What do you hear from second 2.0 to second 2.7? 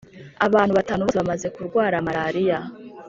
marariya